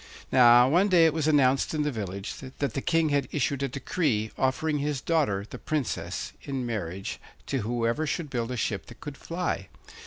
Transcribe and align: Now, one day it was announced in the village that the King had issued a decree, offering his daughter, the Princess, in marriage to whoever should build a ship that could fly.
Now, 0.31 0.67
one 0.67 0.87
day 0.87 1.05
it 1.05 1.13
was 1.13 1.27
announced 1.27 1.75
in 1.75 1.83
the 1.83 1.91
village 1.91 2.33
that 2.39 2.73
the 2.73 2.81
King 2.81 3.09
had 3.09 3.27
issued 3.31 3.61
a 3.61 3.67
decree, 3.67 4.31
offering 4.35 4.79
his 4.79 4.99
daughter, 4.99 5.45
the 5.47 5.59
Princess, 5.59 6.33
in 6.41 6.65
marriage 6.65 7.19
to 7.45 7.59
whoever 7.59 8.07
should 8.07 8.31
build 8.31 8.49
a 8.49 8.57
ship 8.57 8.87
that 8.87 8.99
could 8.99 9.15
fly. 9.15 9.67